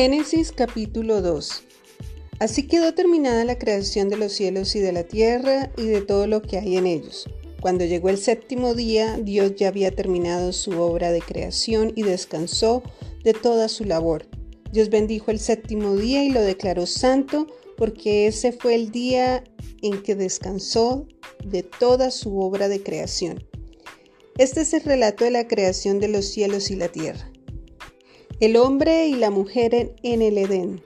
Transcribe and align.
Génesis 0.00 0.52
capítulo 0.52 1.20
2 1.22 1.64
Así 2.38 2.68
quedó 2.68 2.94
terminada 2.94 3.44
la 3.44 3.58
creación 3.58 4.08
de 4.08 4.16
los 4.16 4.32
cielos 4.32 4.76
y 4.76 4.78
de 4.78 4.92
la 4.92 5.02
tierra 5.02 5.72
y 5.76 5.86
de 5.86 6.02
todo 6.02 6.28
lo 6.28 6.40
que 6.40 6.56
hay 6.56 6.76
en 6.76 6.86
ellos. 6.86 7.28
Cuando 7.60 7.84
llegó 7.84 8.08
el 8.08 8.16
séptimo 8.16 8.74
día, 8.74 9.18
Dios 9.20 9.56
ya 9.56 9.66
había 9.66 9.90
terminado 9.90 10.52
su 10.52 10.80
obra 10.80 11.10
de 11.10 11.20
creación 11.20 11.94
y 11.96 12.04
descansó 12.04 12.84
de 13.24 13.32
toda 13.32 13.68
su 13.68 13.86
labor. 13.86 14.28
Dios 14.70 14.88
bendijo 14.88 15.32
el 15.32 15.40
séptimo 15.40 15.96
día 15.96 16.22
y 16.22 16.30
lo 16.30 16.42
declaró 16.42 16.86
santo 16.86 17.48
porque 17.76 18.28
ese 18.28 18.52
fue 18.52 18.76
el 18.76 18.92
día 18.92 19.42
en 19.82 20.00
que 20.04 20.14
descansó 20.14 21.08
de 21.44 21.64
toda 21.64 22.12
su 22.12 22.38
obra 22.38 22.68
de 22.68 22.84
creación. 22.84 23.44
Este 24.36 24.60
es 24.60 24.74
el 24.74 24.82
relato 24.82 25.24
de 25.24 25.32
la 25.32 25.48
creación 25.48 25.98
de 25.98 26.06
los 26.06 26.26
cielos 26.26 26.70
y 26.70 26.76
la 26.76 26.86
tierra. 26.86 27.32
El 28.40 28.56
hombre 28.56 29.08
y 29.08 29.16
la 29.16 29.30
mujer 29.30 29.96
en 30.04 30.22
el 30.22 30.38
Edén. 30.38 30.80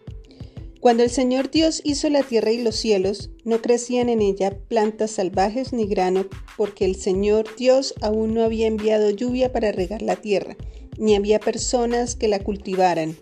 Cuando 0.81 1.03
el 1.03 1.11
Señor 1.11 1.51
Dios 1.51 1.83
hizo 1.85 2.09
la 2.09 2.23
tierra 2.23 2.51
y 2.51 2.63
los 2.63 2.77
cielos, 2.77 3.31
no 3.45 3.61
crecían 3.61 4.09
en 4.09 4.23
ella 4.23 4.57
plantas 4.69 5.11
salvajes 5.11 5.75
ni 5.75 5.87
grano, 5.87 6.25
porque 6.57 6.87
el 6.87 6.97
Señor 6.97 7.45
Dios 7.59 7.93
aún 8.01 8.33
no 8.33 8.43
había 8.43 8.67
enviado 8.67 9.11
lluvia 9.11 9.53
para 9.53 9.71
regar 9.71 10.01
la 10.01 10.17
tierra, 10.17 10.57
ni 10.97 11.15
había 11.15 11.41
personas 11.41 12.17
que 12.17 12.27
la 12.27 12.39
cultivaran. 12.39 13.19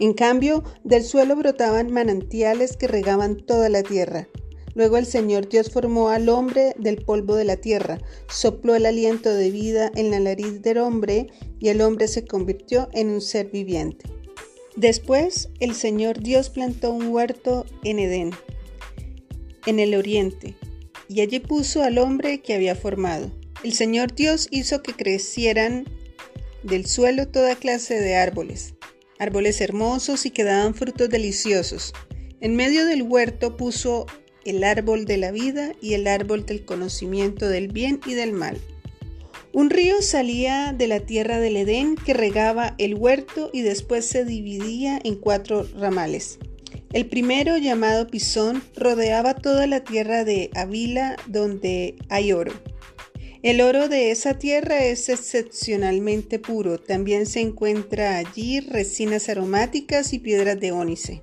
En 0.00 0.14
cambio, 0.14 0.64
del 0.82 1.04
suelo 1.04 1.36
brotaban 1.36 1.92
manantiales 1.92 2.76
que 2.76 2.88
regaban 2.88 3.36
toda 3.36 3.68
la 3.68 3.84
tierra. 3.84 4.26
Luego 4.74 4.96
el 4.96 5.06
Señor 5.06 5.48
Dios 5.48 5.70
formó 5.70 6.08
al 6.08 6.28
hombre 6.28 6.74
del 6.78 6.96
polvo 6.96 7.34
de 7.36 7.44
la 7.44 7.56
tierra, 7.56 7.98
sopló 8.28 8.74
el 8.74 8.86
aliento 8.86 9.32
de 9.32 9.50
vida 9.50 9.90
en 9.94 10.10
la 10.10 10.20
nariz 10.20 10.62
del 10.62 10.78
hombre 10.78 11.28
y 11.58 11.68
el 11.68 11.80
hombre 11.80 12.08
se 12.08 12.24
convirtió 12.24 12.88
en 12.92 13.10
un 13.10 13.20
ser 13.20 13.50
viviente. 13.50 14.06
Después 14.76 15.48
el 15.60 15.74
Señor 15.74 16.20
Dios 16.20 16.50
plantó 16.50 16.92
un 16.92 17.08
huerto 17.08 17.66
en 17.82 17.98
Edén, 17.98 18.30
en 19.66 19.80
el 19.80 19.94
oriente, 19.94 20.54
y 21.08 21.20
allí 21.20 21.40
puso 21.40 21.82
al 21.82 21.98
hombre 21.98 22.40
que 22.40 22.54
había 22.54 22.74
formado. 22.74 23.30
El 23.64 23.72
Señor 23.72 24.14
Dios 24.14 24.46
hizo 24.50 24.82
que 24.82 24.92
crecieran 24.92 25.86
del 26.62 26.86
suelo 26.86 27.26
toda 27.26 27.56
clase 27.56 28.00
de 28.00 28.16
árboles 28.16 28.74
árboles 29.18 29.60
hermosos 29.60 30.26
y 30.26 30.30
que 30.30 30.44
daban 30.44 30.74
frutos 30.74 31.08
deliciosos. 31.08 31.92
En 32.40 32.56
medio 32.56 32.86
del 32.86 33.02
huerto 33.02 33.56
puso 33.56 34.06
el 34.44 34.64
árbol 34.64 35.04
de 35.04 35.16
la 35.16 35.30
vida 35.30 35.72
y 35.80 35.94
el 35.94 36.06
árbol 36.06 36.46
del 36.46 36.64
conocimiento 36.64 37.48
del 37.48 37.68
bien 37.68 38.00
y 38.06 38.14
del 38.14 38.32
mal. 38.32 38.58
Un 39.52 39.70
río 39.70 40.02
salía 40.02 40.74
de 40.76 40.86
la 40.86 41.00
tierra 41.00 41.40
del 41.40 41.56
Edén 41.56 41.96
que 41.96 42.14
regaba 42.14 42.74
el 42.78 42.94
huerto 42.94 43.50
y 43.52 43.62
después 43.62 44.04
se 44.04 44.24
dividía 44.24 45.00
en 45.02 45.16
cuatro 45.16 45.66
ramales. 45.76 46.38
El 46.92 47.06
primero, 47.06 47.56
llamado 47.56 48.06
Pisón, 48.06 48.62
rodeaba 48.74 49.34
toda 49.34 49.66
la 49.66 49.80
tierra 49.84 50.24
de 50.24 50.50
Avila 50.54 51.16
donde 51.26 51.96
hay 52.08 52.32
oro. 52.32 52.52
El 53.42 53.60
oro 53.60 53.88
de 53.88 54.10
esa 54.10 54.38
tierra 54.38 54.84
es 54.84 55.08
excepcionalmente 55.08 56.38
puro. 56.38 56.78
También 56.78 57.26
se 57.26 57.40
encuentra 57.40 58.18
allí 58.18 58.60
resinas 58.60 59.28
aromáticas 59.28 60.12
y 60.12 60.18
piedras 60.18 60.58
de 60.58 60.72
ónice. 60.72 61.22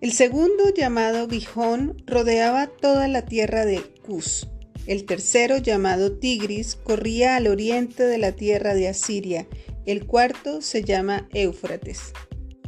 El 0.00 0.12
segundo, 0.12 0.72
llamado 0.74 1.28
Gijón, 1.28 2.02
rodeaba 2.06 2.68
toda 2.68 3.06
la 3.06 3.26
tierra 3.26 3.66
de 3.66 3.82
Cus. 4.00 4.48
El 4.86 5.04
tercero, 5.04 5.58
llamado 5.58 6.12
Tigris, 6.12 6.74
corría 6.74 7.36
al 7.36 7.46
oriente 7.46 8.04
de 8.04 8.16
la 8.16 8.32
tierra 8.32 8.72
de 8.72 8.88
Asiria. 8.88 9.46
El 9.84 10.06
cuarto 10.06 10.62
se 10.62 10.82
llama 10.84 11.28
Éufrates. 11.34 12.14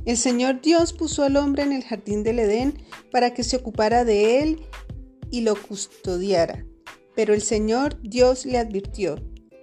El 0.05 0.19
Señor 0.19 0.61
Dios 0.61 0.93
puso 0.93 1.25
al 1.25 1.37
hombre 1.39 1.63
en 1.63 1.73
el 1.73 1.85
jardín 1.85 2.23
del 2.23 2.39
Edén 2.39 2.75
para 3.11 3.33
que 3.33 3.45
se 3.45 3.57
ocupara 3.57 4.05
de 4.05 4.43
él 4.43 4.61
y 5.31 5.41
lo 5.41 5.55
custodiara. 5.55 6.67
Pero 7.17 7.33
el 7.33 7.41
Señor 7.41 7.99
Dios 8.03 8.45
le 8.45 8.59
advirtió, 8.59 9.17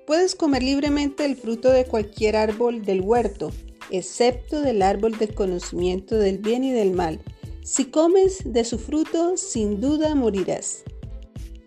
puedes 0.07 0.33
comer 0.33 0.63
libremente 0.63 1.23
el 1.23 1.35
fruto 1.35 1.69
de 1.69 1.85
cualquier 1.85 2.35
árbol 2.35 2.83
del 2.83 3.01
huerto, 3.01 3.51
excepto 3.91 4.59
del 4.59 4.81
árbol 4.81 5.19
del 5.19 5.35
conocimiento 5.35 6.17
del 6.17 6.39
bien 6.39 6.63
y 6.63 6.71
del 6.71 6.94
mal. 6.94 7.19
Si 7.63 7.85
comes 7.85 8.41
de 8.45 8.63
su 8.63 8.79
fruto, 8.79 9.37
sin 9.37 9.79
duda 9.81 10.15
morirás. 10.15 10.83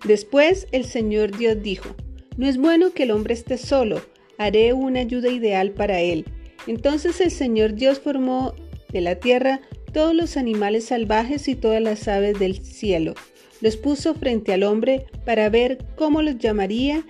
Después 0.05 0.67
el 0.73 0.85
Señor 0.85 1.37
Dios 1.37 1.63
dijo, 1.63 1.95
no 2.37 2.49
es 2.49 2.59
bueno 2.59 2.93
que 2.93 3.05
el 3.05 3.11
hombre 3.11 3.35
esté 3.35 3.59
solo, 3.59 4.03
haré 4.39 4.73
una 4.73 5.01
ayuda 5.01 5.29
ideal 5.31 5.71
para 5.73 6.01
él. 6.01 6.25
Entonces 6.67 7.21
el 7.21 7.31
Señor 7.31 7.75
Dios 7.75 8.01
formó 8.01 8.55
de 8.91 9.01
la 9.01 9.17
tierra 9.17 9.61
todos 9.93 10.15
los 10.15 10.37
animales 10.37 10.87
salvajes 10.87 11.49
y 11.49 11.55
todas 11.55 11.83
las 11.83 12.09
aves 12.09 12.39
del 12.39 12.65
cielo 12.65 13.15
los 13.63 13.77
puso 13.77 14.15
frente 14.15 14.53
al 14.53 14.65
hombre 14.65 15.07
para 15.25 15.49
ver 15.49 15.79
cómo 15.95 16.21
los 16.21 16.37
llamaría 16.39 17.07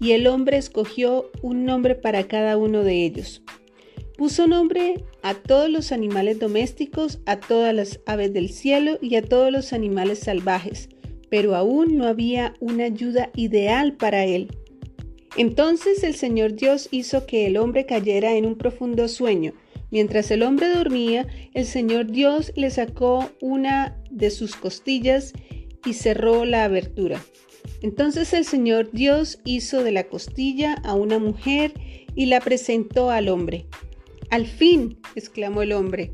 y 0.00 0.12
el 0.12 0.26
hombre 0.26 0.58
escogió 0.58 1.30
un 1.42 1.64
nombre 1.64 1.94
para 1.94 2.28
cada 2.28 2.56
uno 2.56 2.84
de 2.84 3.04
ellos. 3.04 3.42
Puso 4.16 4.46
nombre 4.46 5.04
a 5.22 5.34
todos 5.34 5.68
los 5.68 5.90
animales 5.90 6.38
domésticos, 6.38 7.18
a 7.26 7.40
todas 7.40 7.74
las 7.74 8.00
aves 8.06 8.32
del 8.32 8.48
cielo 8.48 8.98
y 9.00 9.16
a 9.16 9.22
todos 9.22 9.50
los 9.50 9.72
animales 9.72 10.20
salvajes, 10.20 10.88
pero 11.30 11.56
aún 11.56 11.98
no 11.98 12.06
había 12.06 12.54
una 12.60 12.84
ayuda 12.84 13.30
ideal 13.34 13.94
para 13.94 14.24
él. 14.24 14.48
Entonces 15.36 16.04
el 16.04 16.14
Señor 16.14 16.54
Dios 16.54 16.88
hizo 16.92 17.26
que 17.26 17.46
el 17.46 17.56
hombre 17.56 17.86
cayera 17.86 18.36
en 18.36 18.46
un 18.46 18.56
profundo 18.56 19.08
sueño. 19.08 19.52
Mientras 19.90 20.30
el 20.30 20.44
hombre 20.44 20.68
dormía, 20.68 21.26
el 21.52 21.64
Señor 21.66 22.06
Dios 22.06 22.52
le 22.54 22.70
sacó 22.70 23.32
una 23.40 24.00
de 24.12 24.30
sus 24.30 24.54
costillas 24.54 25.32
y 25.84 25.94
cerró 25.94 26.44
la 26.44 26.64
abertura. 26.64 27.20
Entonces 27.82 28.32
el 28.32 28.44
Señor 28.44 28.92
Dios 28.92 29.40
hizo 29.44 29.82
de 29.82 29.90
la 29.90 30.04
costilla 30.04 30.74
a 30.84 30.94
una 30.94 31.18
mujer 31.18 31.74
y 32.14 32.26
la 32.26 32.40
presentó 32.40 33.10
al 33.10 33.28
hombre. 33.28 33.66
Al 34.34 34.48
fin, 34.48 34.98
exclamó 35.14 35.62
el 35.62 35.70
hombre, 35.70 36.10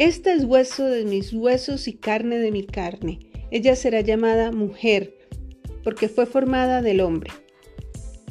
esta 0.00 0.34
es 0.34 0.42
hueso 0.42 0.86
de 0.86 1.04
mis 1.04 1.32
huesos 1.32 1.86
y 1.86 1.92
carne 1.92 2.38
de 2.38 2.50
mi 2.50 2.66
carne. 2.66 3.20
Ella 3.52 3.76
será 3.76 4.00
llamada 4.00 4.50
mujer, 4.50 5.16
porque 5.84 6.08
fue 6.08 6.26
formada 6.26 6.82
del 6.82 7.00
hombre. 7.00 7.30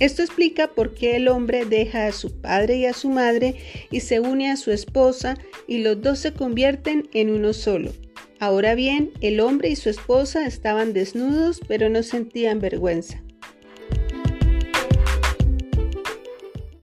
Esto 0.02 0.24
explica 0.24 0.74
por 0.74 0.94
qué 0.94 1.16
el 1.16 1.30
hombre 1.30 1.64
deja 1.64 2.08
a 2.08 2.12
su 2.12 2.42
padre 2.42 2.80
y 2.80 2.86
a 2.86 2.92
su 2.92 3.08
madre 3.08 3.56
y 3.92 4.02
se 4.02 4.20
une 4.20 4.52
a 4.52 4.58
su 4.58 4.72
esposa 4.72 5.38
y 5.70 5.78
los 5.78 6.02
dos 6.02 6.20
se 6.20 6.34
convierten 6.34 7.08
en 7.14 7.30
uno 7.30 7.54
solo. 7.54 7.94
Ahora 8.42 8.76
bien, 8.76 9.12
el 9.22 9.40
hombre 9.40 9.70
y 9.70 9.78
su 9.78 9.90
esposa 9.90 10.46
estaban 10.46 10.92
desnudos, 10.92 11.62
pero 11.66 11.88
no 11.88 12.04
sentían 12.04 12.60
vergüenza. 12.60 13.24